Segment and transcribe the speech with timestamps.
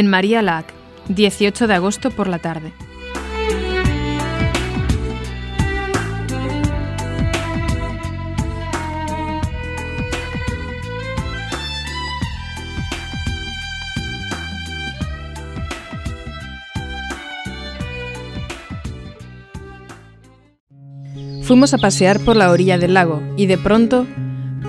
[0.00, 0.64] En María Lac,
[1.08, 2.72] 18 de agosto por la tarde.
[21.42, 24.06] Fuimos a pasear por la orilla del lago y de pronto...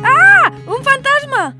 [0.03, 0.52] ¡Ah!
[0.67, 1.55] ¡Un fantasma!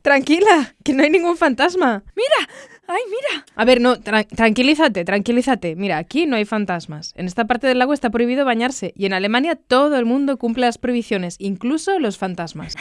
[0.00, 2.02] Tranquila, que no hay ningún fantasma.
[2.16, 2.50] ¡Mira!
[2.92, 3.44] ¡Ay, mira!
[3.54, 5.76] A ver, no, tra- tranquilízate, tranquilízate.
[5.76, 7.12] Mira, aquí no hay fantasmas.
[7.16, 10.66] En esta parte del lago está prohibido bañarse y en Alemania todo el mundo cumple
[10.66, 12.74] las prohibiciones, incluso los fantasmas.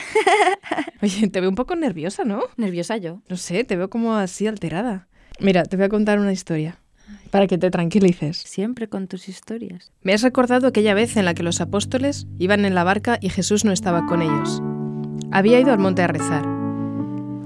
[1.04, 2.42] Oye, te veo un poco nerviosa, ¿no?
[2.58, 3.22] Nerviosa yo.
[3.30, 5.08] No sé, te veo como así alterada.
[5.40, 6.80] Mira, te voy a contar una historia
[7.30, 8.38] para que te tranquilices.
[8.38, 9.92] Siempre con tus historias.
[10.02, 13.30] Me has recordado aquella vez en la que los apóstoles iban en la barca y
[13.30, 14.62] Jesús no estaba con ellos.
[15.32, 16.44] Había ido al monte a rezar.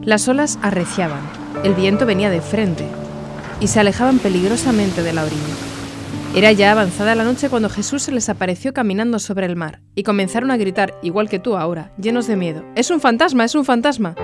[0.04, 1.22] Las olas arreciaban,
[1.64, 2.86] el viento venía de frente
[3.60, 5.56] y se alejaban peligrosamente de la orilla.
[6.36, 10.04] Era ya avanzada la noche cuando Jesús se les apareció caminando sobre el mar y
[10.04, 13.66] comenzaron a gritar, igual que tú ahora, llenos de miedo, ¡Es un fantasma, es un
[13.66, 14.16] fantasma!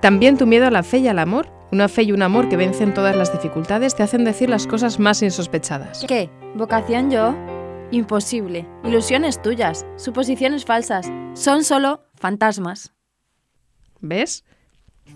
[0.00, 2.56] También tu miedo a la fe y al amor, una fe y un amor que
[2.56, 6.04] vencen todas las dificultades, te hacen decir las cosas más insospechadas.
[6.06, 6.30] ¿Qué?
[6.54, 7.34] ¿Vocación yo?
[7.90, 8.66] Imposible.
[8.84, 9.86] Ilusiones tuyas.
[9.96, 11.10] Suposiciones falsas.
[11.34, 12.92] Son solo fantasmas.
[14.00, 14.44] ¿Ves?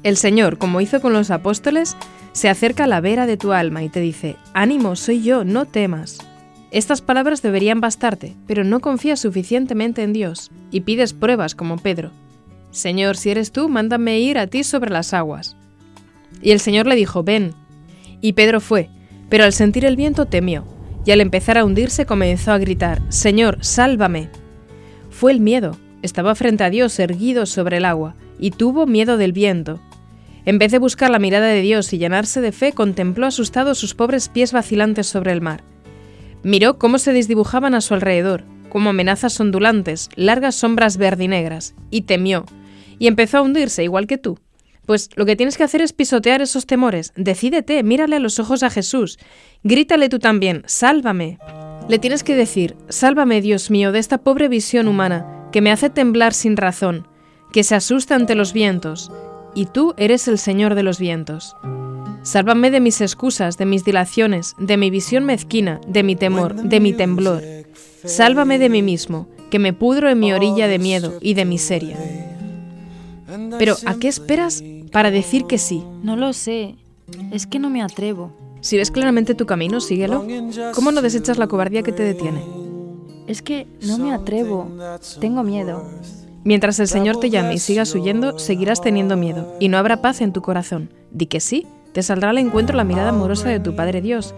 [0.02, 1.96] El Señor, como hizo con los apóstoles,
[2.32, 5.66] se acerca a la vera de tu alma y te dice, ánimo, soy yo, no
[5.66, 6.18] temas.
[6.70, 12.12] Estas palabras deberían bastarte, pero no confías suficientemente en Dios y pides pruebas como Pedro.
[12.70, 15.56] Señor, si eres tú, mándame ir a ti sobre las aguas.
[16.40, 17.52] Y el Señor le dijo, ven.
[18.20, 18.88] Y Pedro fue,
[19.28, 20.64] pero al sentir el viento temió,
[21.04, 24.28] y al empezar a hundirse comenzó a gritar, Señor, sálvame.
[25.10, 29.32] Fue el miedo, estaba frente a Dios erguido sobre el agua, y tuvo miedo del
[29.32, 29.80] viento.
[30.44, 33.94] En vez de buscar la mirada de Dios y llenarse de fe, contempló asustado sus
[33.94, 35.62] pobres pies vacilantes sobre el mar.
[36.42, 42.46] Miró cómo se desdibujaban a su alrededor, como amenazas ondulantes, largas sombras verdinegras, y temió,
[42.98, 44.38] y empezó a hundirse igual que tú.
[44.86, 47.12] Pues lo que tienes que hacer es pisotear esos temores.
[47.14, 49.18] Decídete, mírale a los ojos a Jesús.
[49.62, 51.38] Grítale tú también, sálvame.
[51.88, 55.90] Le tienes que decir, sálvame, Dios mío, de esta pobre visión humana, que me hace
[55.90, 57.06] temblar sin razón,
[57.52, 59.10] que se asusta ante los vientos,
[59.54, 61.56] y tú eres el Señor de los vientos.
[62.22, 66.80] Sálvame de mis excusas, de mis dilaciones, de mi visión mezquina, de mi temor, de
[66.80, 67.42] mi temblor.
[68.04, 71.98] Sálvame de mí mismo, que me pudro en mi orilla de miedo y de miseria.
[73.58, 74.62] Pero, ¿a qué esperas
[74.92, 75.82] para decir que sí?
[76.02, 76.76] No lo sé.
[77.32, 78.32] Es que no me atrevo.
[78.60, 80.26] Si ves claramente tu camino, síguelo.
[80.74, 82.44] ¿Cómo no desechas la cobardía que te detiene?
[83.26, 84.70] Es que no me atrevo.
[85.20, 85.88] Tengo miedo.
[86.42, 90.22] Mientras el Señor te llame y sigas huyendo, seguirás teniendo miedo, y no habrá paz
[90.22, 90.90] en tu corazón.
[91.10, 94.34] Di que sí, te saldrá al encuentro la mirada amorosa de tu Padre Dios.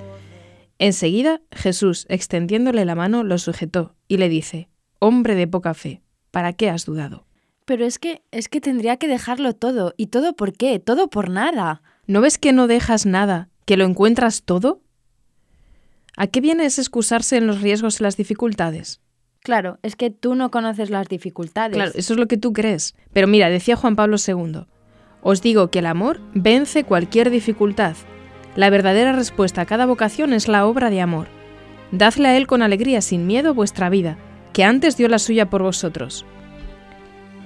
[0.78, 4.68] Enseguida, Jesús, extendiéndole la mano, lo sujetó y le dice,
[4.98, 6.02] Hombre de poca fe,
[6.32, 7.24] ¿para qué has dudado?
[7.64, 9.94] Pero es que, es que tendría que dejarlo todo.
[9.96, 10.80] ¿Y todo por qué?
[10.80, 11.82] Todo por nada.
[12.08, 14.82] ¿No ves que no dejas nada, que lo encuentras todo?
[16.16, 19.01] ¿A qué viene ese excusarse en los riesgos y las dificultades?
[19.42, 21.74] Claro, es que tú no conoces las dificultades.
[21.74, 22.94] Claro, eso es lo que tú crees.
[23.12, 24.66] Pero mira, decía Juan Pablo II,
[25.20, 27.96] os digo que el amor vence cualquier dificultad.
[28.54, 31.26] La verdadera respuesta a cada vocación es la obra de amor.
[31.90, 34.16] Dadle a Él con alegría, sin miedo, vuestra vida,
[34.52, 36.24] que antes dio la suya por vosotros.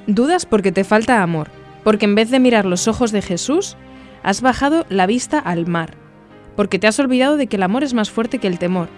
[0.07, 1.51] Dudas porque te falta amor,
[1.83, 3.77] porque en vez de mirar los ojos de Jesús,
[4.23, 5.95] has bajado la vista al mar,
[6.57, 8.89] porque te has olvidado de que el amor es más fuerte que el temor.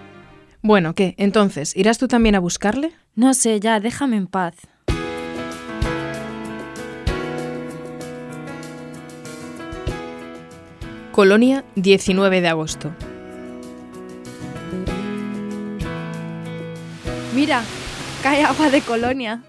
[0.61, 1.15] Bueno, ¿qué?
[1.17, 2.91] Entonces, ¿irás tú también a buscarle?
[3.19, 4.55] No sé, ya, déjame en paz.
[11.11, 12.95] Colonia, 19 de agosto.
[17.35, 17.61] Mira,
[18.23, 19.43] cae agua de colonia.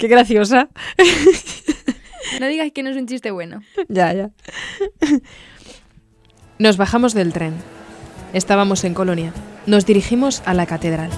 [0.00, 0.68] Qué graciosa.
[2.40, 3.60] No digas que no es un chiste bueno.
[3.88, 4.30] Ya, ya.
[6.58, 7.54] Nos bajamos del tren.
[8.32, 9.32] Estábamos en Colonia.
[9.66, 11.10] Nos dirigimos a la catedral.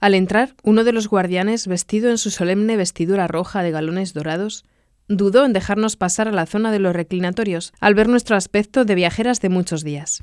[0.00, 4.64] Al entrar, uno de los guardianes, vestido en su solemne vestidura roja de galones dorados,
[5.08, 8.94] dudó en dejarnos pasar a la zona de los reclinatorios al ver nuestro aspecto de
[8.94, 10.22] viajeras de muchos días.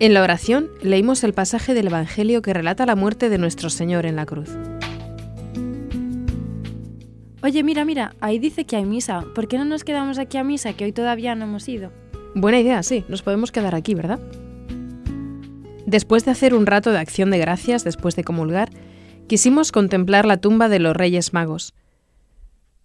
[0.00, 4.06] En la oración leímos el pasaje del Evangelio que relata la muerte de nuestro Señor
[4.06, 4.50] en la cruz.
[7.44, 9.24] Oye, mira, mira, ahí dice que hay misa.
[9.36, 11.92] ¿Por qué no nos quedamos aquí a misa, que hoy todavía no hemos ido?
[12.34, 14.18] Buena idea, sí, nos podemos quedar aquí, ¿verdad?
[15.90, 18.70] Después de hacer un rato de acción de gracias después de comulgar,
[19.26, 21.74] quisimos contemplar la tumba de los Reyes Magos.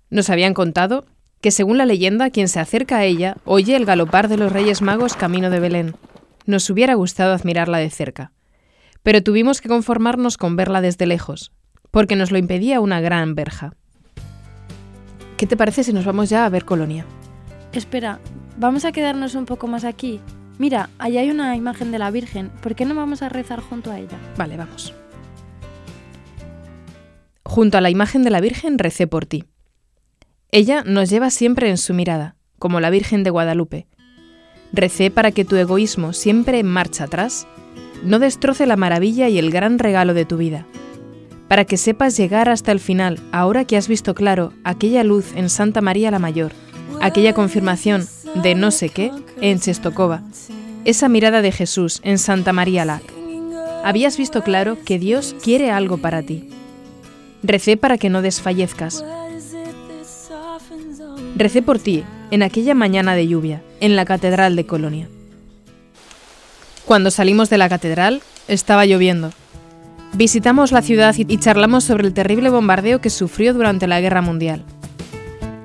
[0.09, 1.05] Nos habían contado
[1.39, 4.81] que según la leyenda quien se acerca a ella oye el galopar de los Reyes
[4.81, 5.95] Magos camino de Belén.
[6.47, 8.31] Nos hubiera gustado admirarla de cerca,
[9.03, 11.51] pero tuvimos que conformarnos con verla desde lejos,
[11.91, 13.75] porque nos lo impedía una gran verja.
[15.37, 17.05] ¿Qué te parece si nos vamos ya a ver Colonia?
[17.71, 18.19] Espera,
[18.57, 20.21] vamos a quedarnos un poco más aquí.
[20.57, 22.49] Mira, allá hay una imagen de la Virgen.
[22.61, 24.17] ¿Por qué no vamos a rezar junto a ella?
[24.37, 24.93] Vale, vamos.
[27.43, 29.43] Junto a la imagen de la Virgen recé por ti.
[30.51, 33.87] Ella nos lleva siempre en su mirada, como la Virgen de Guadalupe.
[34.71, 37.47] Recé para que tu egoísmo, siempre en marcha atrás,
[38.03, 40.65] no destroce la maravilla y el gran regalo de tu vida,
[41.47, 45.49] para que sepas llegar hasta el final, ahora que has visto claro aquella luz en
[45.49, 46.51] Santa María la Mayor,
[47.01, 49.11] aquella confirmación de no sé qué
[49.41, 50.21] en Chestokova,
[50.83, 53.03] esa mirada de Jesús en Santa María Lac.
[53.83, 56.49] Habías visto claro que Dios quiere algo para ti.
[57.43, 59.03] Recé para que no desfallezcas.
[61.35, 65.09] Recé por ti en aquella mañana de lluvia, en la Catedral de Colonia.
[66.85, 69.31] Cuando salimos de la catedral, estaba lloviendo.
[70.13, 74.63] Visitamos la ciudad y charlamos sobre el terrible bombardeo que sufrió durante la Guerra Mundial.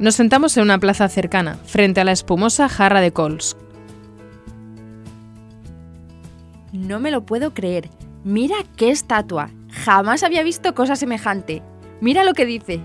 [0.01, 3.59] Nos sentamos en una plaza cercana, frente a la espumosa jarra de Kolsk.
[6.73, 7.91] No me lo puedo creer.
[8.25, 9.51] Mira qué estatua.
[9.71, 11.63] Jamás había visto cosa semejante.
[12.01, 12.81] Mira lo que dice.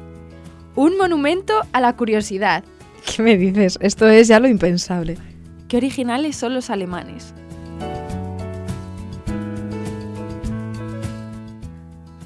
[0.76, 2.66] Un monumento a la curiosidad.
[3.16, 3.78] ¿Qué me dices?
[3.80, 5.18] Esto es ya lo impensable.
[5.70, 7.34] Qué originales son los alemanes.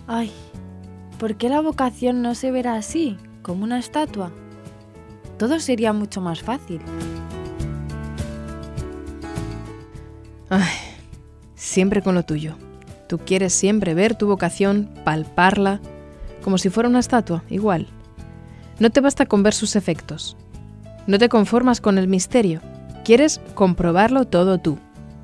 [0.08, 0.32] Ay,
[1.20, 4.32] ¿por qué la vocación no se verá así, como una estatua?
[5.40, 6.82] Todo sería mucho más fácil.
[10.50, 10.68] Ay,
[11.56, 12.56] siempre con lo tuyo.
[13.08, 15.80] Tú quieres siempre ver tu vocación, palparla,
[16.44, 17.88] como si fuera una estatua, igual.
[18.80, 20.36] No te basta con ver sus efectos.
[21.08, 22.60] No te conformas con el misterio.
[23.06, 24.78] Quieres comprobarlo todo tú.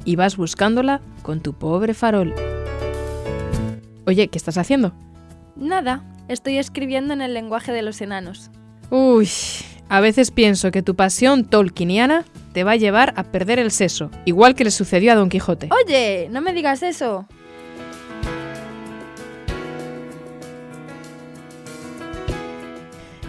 [0.05, 2.33] Y vas buscándola con tu pobre farol.
[4.07, 4.93] Oye, ¿qué estás haciendo?
[5.57, 8.49] Nada, estoy escribiendo en el lenguaje de los enanos.
[8.89, 9.27] Uy,
[9.89, 14.09] a veces pienso que tu pasión tolkieniana te va a llevar a perder el seso,
[14.25, 15.69] igual que le sucedió a Don Quijote.
[15.85, 17.27] Oye, no me digas eso.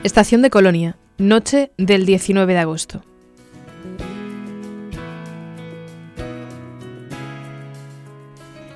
[0.02, 3.02] Estación de Colonia, noche del 19 de agosto.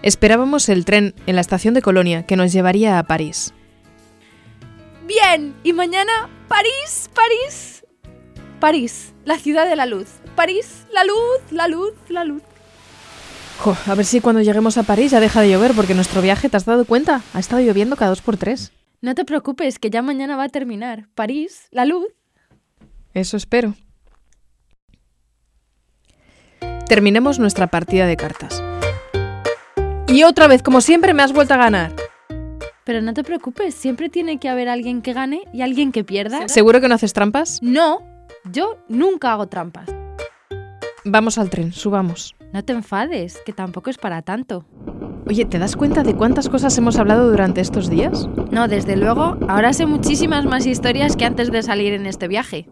[0.02, 3.52] Esperábamos el tren en la estación de Colonia que nos llevaría a París.
[5.06, 7.84] Bien, y mañana París, París.
[8.58, 10.08] París, la ciudad de la luz.
[10.34, 12.42] París, la luz, la luz, la luz.
[13.60, 16.48] Jo, a ver si cuando lleguemos a París ya deja de llover, porque nuestro viaje,
[16.48, 17.22] ¿te has dado cuenta?
[17.34, 18.72] Ha estado lloviendo cada dos por tres.
[19.00, 21.06] No te preocupes, que ya mañana va a terminar.
[21.14, 22.08] París, la luz.
[23.14, 23.76] Eso espero.
[26.88, 28.60] Terminemos nuestra partida de cartas.
[30.08, 31.99] Y otra vez, como siempre, me has vuelto a ganar.
[32.90, 36.48] Pero no te preocupes, siempre tiene que haber alguien que gane y alguien que pierda.
[36.48, 37.62] ¿Seguro que no haces trampas?
[37.62, 38.02] No,
[38.50, 39.88] yo nunca hago trampas.
[41.04, 42.34] Vamos al tren, subamos.
[42.52, 44.64] No te enfades, que tampoco es para tanto.
[45.28, 48.28] Oye, ¿te das cuenta de cuántas cosas hemos hablado durante estos días?
[48.50, 52.68] No, desde luego, ahora sé muchísimas más historias que antes de salir en este viaje.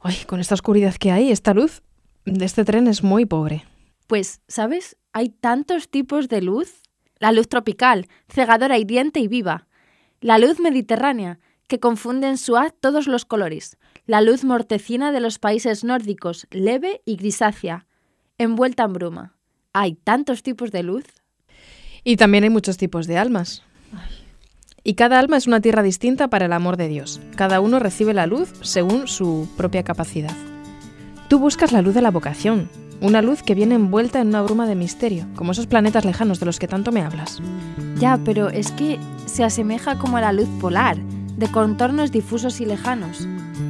[0.00, 1.84] Ay, con esta oscuridad que hay, esta luz
[2.24, 3.64] de este tren es muy pobre.
[4.08, 4.96] Pues, ¿sabes?
[5.12, 6.82] Hay tantos tipos de luz.
[7.18, 9.66] La luz tropical, cegadora, hiriente y viva.
[10.20, 13.76] La luz mediterránea, que confunde en su haz todos los colores.
[14.06, 17.86] La luz mortecina de los países nórdicos, leve y grisácea,
[18.38, 19.36] envuelta en bruma.
[19.72, 21.04] Hay tantos tipos de luz.
[22.04, 23.62] Y también hay muchos tipos de almas.
[24.84, 27.20] Y cada alma es una tierra distinta para el amor de Dios.
[27.34, 30.36] Cada uno recibe la luz según su propia capacidad.
[31.28, 34.66] Tú buscas la luz de la vocación, una luz que viene envuelta en una bruma
[34.66, 37.40] de misterio, como esos planetas lejanos de los que tanto me hablas.
[37.98, 40.96] Ya, pero es que se asemeja como a la luz polar,
[41.36, 43.26] de contornos difusos y lejanos.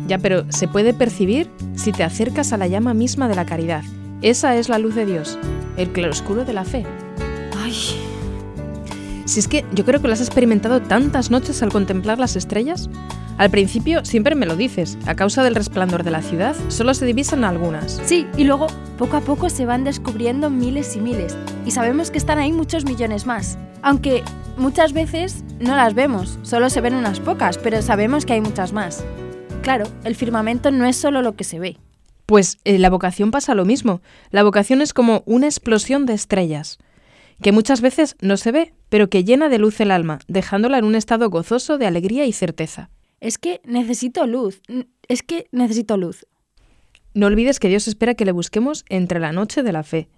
[0.06, 3.83] Ya, pero se puede percibir si te acercas a la llama misma de la caridad.
[4.23, 5.38] Esa es la luz de Dios,
[5.76, 6.85] el claroscuro de la fe.
[7.62, 7.75] Ay,
[9.26, 12.88] Si es que yo creo que lo has experimentado tantas noches al contemplar las estrellas.
[13.38, 17.04] Al principio siempre me lo dices, a causa del resplandor de la ciudad solo se
[17.04, 18.00] divisan algunas.
[18.04, 22.18] sí, y luego poco a poco se van descubriendo miles y miles, y sabemos que
[22.18, 23.59] están ahí muchos millones más.
[23.83, 24.23] Aunque
[24.56, 28.73] muchas veces no las vemos, solo se ven unas pocas, pero sabemos que hay muchas
[28.73, 29.04] más.
[29.61, 31.76] Claro, el firmamento no es solo lo que se ve.
[32.25, 34.00] Pues en la vocación pasa lo mismo.
[34.30, 36.78] La vocación es como una explosión de estrellas,
[37.43, 40.85] que muchas veces no se ve, pero que llena de luz el alma, dejándola en
[40.85, 42.90] un estado gozoso de alegría y certeza.
[43.21, 44.61] Es que necesito luz,
[45.09, 46.26] es que necesito luz.
[47.14, 50.09] No olvides que Dios espera que le busquemos entre la noche de la fe.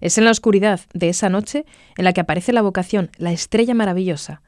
[0.00, 1.64] Es en la oscuridad de esa noche
[1.96, 4.42] en la que aparece la vocación, la estrella maravillosa.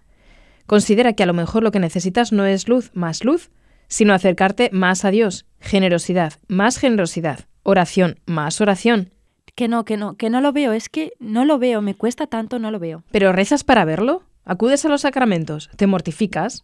[0.66, 3.50] Considera que a lo mejor lo que necesitas no es luz más luz,
[3.88, 9.12] sino acercarte más a Dios, generosidad más generosidad, oración más oración.
[9.56, 12.26] Que no, que no, que no lo veo, es que no lo veo, me cuesta
[12.26, 13.02] tanto, no lo veo.
[13.10, 14.22] ¿Pero rezas para verlo?
[14.44, 15.70] ¿Acudes a los sacramentos?
[15.76, 16.62] ¿Te mortificas?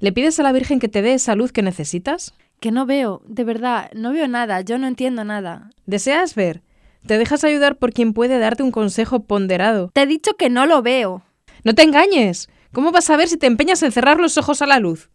[0.00, 2.34] ¿Le pides a la Virgen que te dé esa luz que necesitas?
[2.58, 5.70] Que no veo, de verdad, no veo nada, yo no entiendo nada.
[5.86, 6.62] ¿Deseas ver?
[7.06, 9.92] ¿Te dejas ayudar por quien puede darte un consejo ponderado?
[9.94, 11.22] Te he dicho que no lo veo.
[11.62, 12.48] ¡No te engañes!
[12.72, 15.10] ¿Cómo vas a ver si te empeñas en cerrar los ojos a la luz?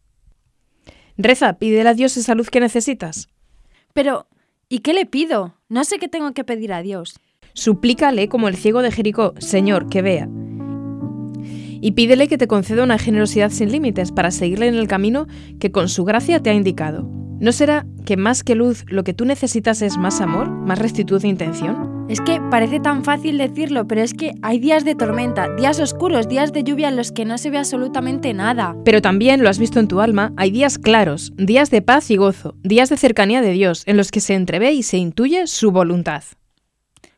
[1.17, 3.27] Reza, pídele a Dios esa luz que necesitas.
[3.91, 4.27] Pero,
[4.69, 5.56] ¿y qué le pido?
[5.69, 7.19] No sé qué tengo que pedir a Dios.
[7.53, 10.29] Suplícale como el ciego de Jericó, Señor, que vea.
[11.81, 15.27] Y pídele que te conceda una generosidad sin límites para seguirle en el camino
[15.59, 17.09] que con su gracia te ha indicado.
[17.39, 21.21] ¿No será que más que luz lo que tú necesitas es más amor, más rectitud
[21.21, 22.07] de intención?
[22.09, 26.27] Es que parece tan fácil decirlo, pero es que hay días de tormenta, días oscuros,
[26.27, 28.75] días de lluvia en los que no se ve absolutamente nada.
[28.83, 32.17] Pero también, lo has visto en tu alma, hay días claros, días de paz y
[32.17, 35.69] gozo, días de cercanía de Dios, en los que se entrevé y se intuye su
[35.71, 36.23] voluntad.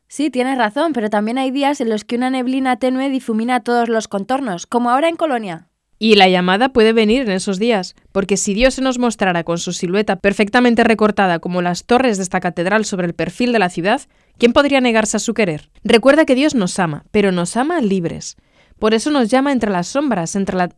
[0.10, 3.88] Sí, tienes razón, pero también hay días en los que una neblina tenue difumina todos
[3.88, 5.69] los contornos, como ahora en Colonia.
[6.01, 9.58] Y la llamada puede venir en esos días, porque si Dios se nos mostrara con
[9.58, 13.70] su silueta perfectamente recortada como las torres de esta catedral sobre el perfil de la
[13.70, 14.01] ciudad,
[14.38, 15.70] ¿quién podría negarse a su querer?
[15.84, 18.38] Recuerda que Dios nos ama, pero nos ama libres.
[18.79, 20.70] Por eso nos llama entre las sombras, entre la,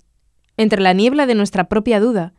[0.57, 2.33] entre la niebla de nuestra propia duda.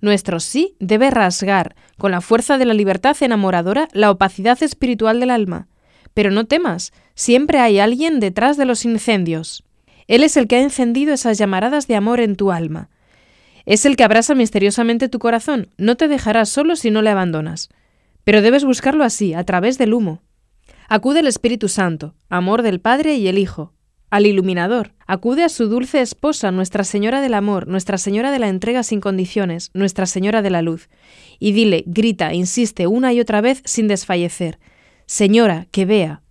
[0.00, 5.30] Nuestro sí debe rasgar, con la fuerza de la libertad enamoradora, la opacidad espiritual del
[5.30, 5.68] alma.
[6.12, 9.62] Pero no temas, siempre hay alguien detrás de los incendios.
[10.08, 12.90] Él es el que ha encendido esas llamaradas de amor en tu alma.
[13.64, 15.68] Es el que abrasa misteriosamente tu corazón.
[15.76, 17.68] No te dejará solo si no le abandonas.
[18.22, 20.22] Pero debes buscarlo así, a través del humo.
[20.88, 23.72] Acude al Espíritu Santo, amor del Padre y el Hijo,
[24.08, 24.94] al iluminador.
[25.08, 29.00] Acude a su dulce esposa, Nuestra Señora del Amor, Nuestra Señora de la Entrega sin
[29.00, 30.88] condiciones, Nuestra Señora de la Luz.
[31.40, 34.60] Y dile, grita, insiste una y otra vez sin desfallecer.
[35.06, 36.22] Señora, que vea.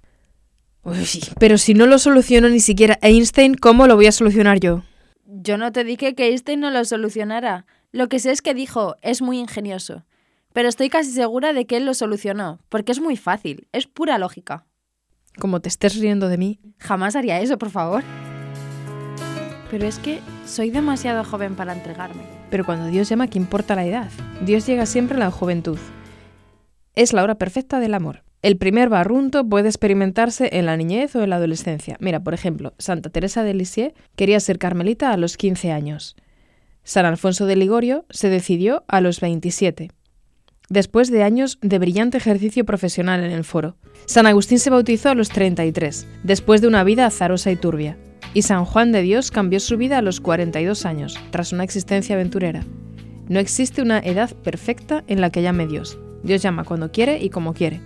[0.86, 4.84] Uy, pero si no lo soluciono ni siquiera Einstein, ¿cómo lo voy a solucionar yo?
[5.26, 7.66] Yo no te dije que Einstein no lo solucionara.
[7.92, 10.06] Lo que sé es que dijo, es muy ingenioso.
[10.54, 14.20] Pero estoy casi segura de que él lo solucionó, porque es muy fácil, es pura
[14.20, 14.68] lógica.
[15.40, 16.60] Como te estés riendo de mí.
[16.78, 18.04] Jamás haría eso, por favor.
[19.72, 22.22] Pero es que soy demasiado joven para entregarme.
[22.52, 24.12] Pero cuando Dios llama, ¿qué importa la edad?
[24.42, 25.80] Dios llega siempre a la juventud.
[26.94, 28.25] Es la hora perfecta del amor.
[28.46, 31.98] El primer barrunto puede experimentarse en la niñez o en la adolescencia.
[32.00, 36.16] Mira, por ejemplo, Santa Teresa de Lisieux quería ser carmelita a los 15 años.
[36.84, 39.90] San Alfonso de Ligorio se decidió a los 27,
[40.70, 43.78] después de años de brillante ejercicio profesional en el foro.
[44.06, 47.98] San Agustín se bautizó a los 33, después de una vida azarosa y turbia.
[48.36, 52.14] Y San Juan de Dios cambió su vida a los 42 años, tras una existencia
[52.14, 52.64] aventurera.
[53.28, 55.98] No existe una edad perfecta en la que llame Dios.
[56.22, 57.82] Dios llama cuando quiere y como quiere.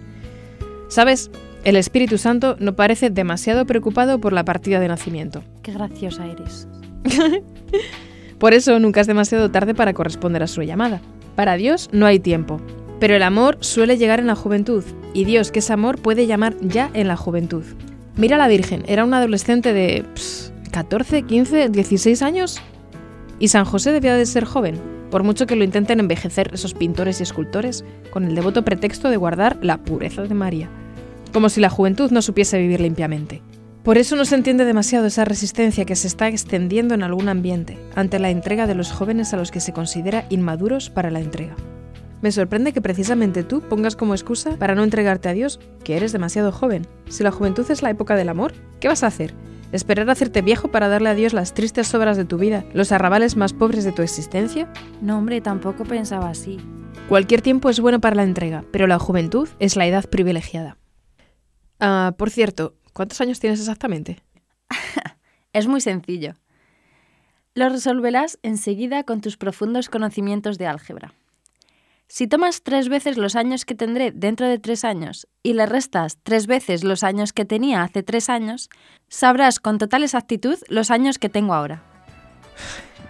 [0.90, 1.32] ¿Sabes?
[1.64, 5.44] El Espíritu Santo no parece demasiado preocupado por la partida de nacimiento.
[5.62, 6.68] Qué graciosa eres.
[8.40, 11.02] Por eso nunca es demasiado tarde para corresponder a su llamada.
[11.36, 12.60] Para Dios no hay tiempo.
[13.00, 16.56] Pero el amor suele llegar en la juventud, y Dios, que es amor, puede llamar
[16.62, 17.64] ya en la juventud.
[18.16, 22.62] Mira a la Virgen, era una adolescente de pss, 14, 15, 16 años.
[23.40, 24.76] Y San José debía de ser joven,
[25.12, 29.18] por mucho que lo intenten envejecer esos pintores y escultores, con el devoto pretexto de
[29.18, 30.70] guardar la pureza de María.
[31.34, 33.42] Como si la juventud no supiese vivir limpiamente.
[33.84, 37.78] Por eso no se entiende demasiado esa resistencia que se está extendiendo en algún ambiente
[37.96, 41.56] ante la entrega de los jóvenes a los que se considera inmaduros para la entrega.
[42.22, 46.12] Me sorprende que precisamente tú pongas como excusa para no entregarte a Dios que eres
[46.12, 46.86] demasiado joven.
[47.08, 49.34] Si la juventud es la época del amor, ¿qué vas a hacer?
[49.72, 52.92] ¿Esperar a hacerte viejo para darle a Dios las tristes obras de tu vida, los
[52.92, 54.68] arrabales más pobres de tu existencia?
[55.02, 56.58] No, hombre, tampoco pensaba así.
[57.08, 60.79] Cualquier tiempo es bueno para la entrega, pero la juventud es la edad privilegiada.
[61.80, 64.22] Ah, por cierto, ¿cuántos años tienes exactamente?
[65.54, 66.34] es muy sencillo.
[67.56, 71.14] Lo resolverás enseguida con tus profundos conocimientos de álgebra.
[72.08, 76.18] Si tomas tres veces los años que tendré dentro de tres años y le restas
[76.24, 78.70] tres veces los años que tenía hace tres años,
[79.10, 81.84] sabrás con total exactitud los años que tengo ahora.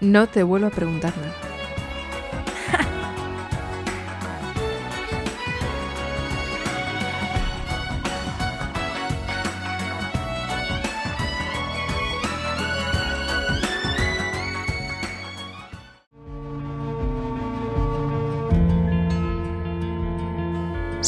[0.02, 1.49] No te vuelvo a preguntar nada.